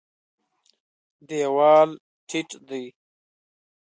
[1.27, 1.89] دېوال
[2.29, 2.85] ټیټ دی.